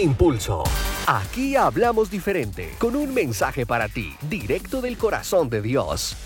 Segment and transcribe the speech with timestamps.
[0.00, 0.62] Impulso.
[1.06, 6.16] Aquí hablamos diferente, con un mensaje para ti, directo del corazón de Dios.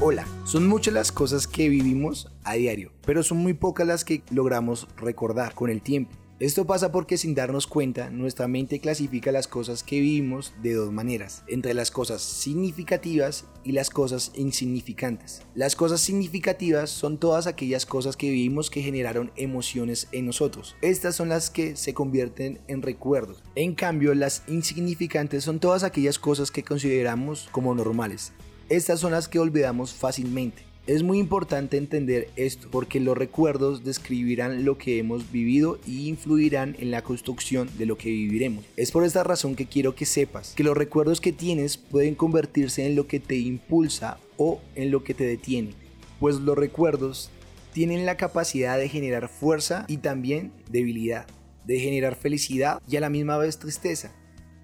[0.00, 4.22] Hola, son muchas las cosas que vivimos a diario, pero son muy pocas las que
[4.30, 6.16] logramos recordar con el tiempo.
[6.40, 10.92] Esto pasa porque sin darnos cuenta, nuestra mente clasifica las cosas que vivimos de dos
[10.92, 15.42] maneras, entre las cosas significativas y las cosas insignificantes.
[15.56, 20.76] Las cosas significativas son todas aquellas cosas que vivimos que generaron emociones en nosotros.
[20.80, 23.42] Estas son las que se convierten en recuerdos.
[23.56, 28.32] En cambio, las insignificantes son todas aquellas cosas que consideramos como normales.
[28.68, 30.67] Estas son las que olvidamos fácilmente.
[30.88, 36.76] Es muy importante entender esto porque los recuerdos describirán lo que hemos vivido y influirán
[36.78, 38.64] en la construcción de lo que viviremos.
[38.74, 42.86] Es por esta razón que quiero que sepas que los recuerdos que tienes pueden convertirse
[42.86, 45.74] en lo que te impulsa o en lo que te detiene,
[46.20, 47.28] pues los recuerdos
[47.74, 51.26] tienen la capacidad de generar fuerza y también debilidad,
[51.66, 54.14] de generar felicidad y a la misma vez tristeza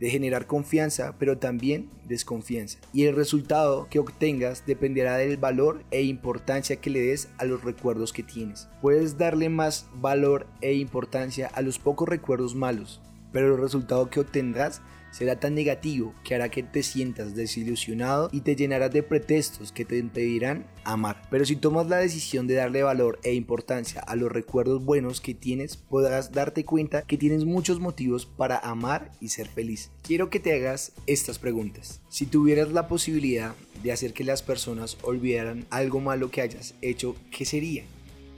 [0.05, 2.78] de generar confianza, pero también desconfianza.
[2.92, 7.64] Y el resultado que obtengas dependerá del valor e importancia que le des a los
[7.64, 8.69] recuerdos que tienes.
[8.82, 13.00] Puedes darle más valor e importancia a los pocos recuerdos malos,
[13.35, 18.41] pero el resultado que obtendrás será tan negativo que hará que te sientas desilusionado y
[18.41, 21.23] te llenarás de pretextos que te impedirán amar.
[21.31, 25.35] Pero si tomas la decisión de darle valor e importancia a los recuerdos buenos que
[25.35, 29.91] tienes, podrás darte cuenta que tienes muchos motivos para amar y ser feliz.
[30.03, 32.01] Quiero que te hagas estas preguntas.
[32.09, 37.17] Si tuvieras la posibilidad de hacer que las personas olvidaran algo malo que hayas hecho,
[37.31, 37.85] ¿qué sería?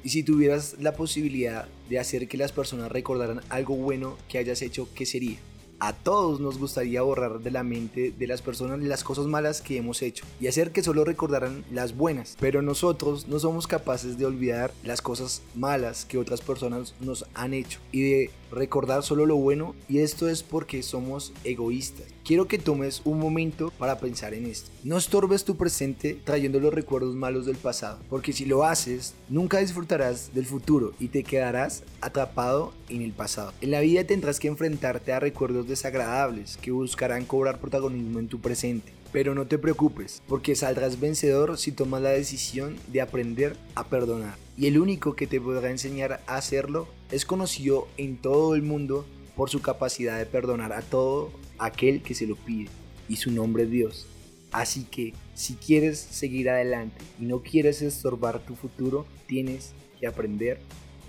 [0.07, 4.63] Y si tuvieras la posibilidad de hacer que las personas recordaran algo bueno que hayas
[4.63, 5.37] hecho, ¿qué sería?
[5.81, 9.77] A todos nos gustaría borrar de la mente de las personas las cosas malas que
[9.77, 14.27] hemos hecho y hacer que solo recordaran las buenas, pero nosotros no somos capaces de
[14.27, 19.37] olvidar las cosas malas que otras personas nos han hecho y de recordar solo lo
[19.37, 22.07] bueno y esto es porque somos egoístas.
[22.25, 24.71] Quiero que tomes un momento para pensar en esto.
[24.83, 29.59] No estorbes tu presente trayendo los recuerdos malos del pasado, porque si lo haces, nunca
[29.59, 33.53] disfrutarás del futuro y te quedarás atrapado en el pasado.
[33.61, 38.41] En la vida tendrás que enfrentarte a recuerdos desagradables que buscarán cobrar protagonismo en tu
[38.41, 38.93] presente.
[39.17, 44.37] Pero no te preocupes, porque saldrás vencedor si tomas la decisión de aprender a perdonar.
[44.59, 49.07] Y el único que te podrá enseñar a hacerlo es conocido en todo el mundo
[49.35, 52.69] por su capacidad de perdonar a todo aquel que se lo pide.
[53.09, 54.07] Y su nombre es Dios.
[54.53, 60.61] Así que si quieres seguir adelante y no quieres estorbar tu futuro, tienes que aprender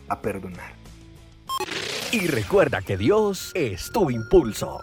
[0.07, 0.75] a perdonar.
[2.13, 4.79] Y recuerda que Dios es tu impulso.